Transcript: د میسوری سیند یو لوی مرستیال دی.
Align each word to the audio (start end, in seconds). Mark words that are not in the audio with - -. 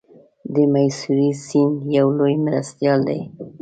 د 0.53 0.55
میسوری 0.73 1.29
سیند 1.45 1.77
یو 1.97 2.07
لوی 2.17 2.35
مرستیال 2.45 2.99
دی. 3.09 3.21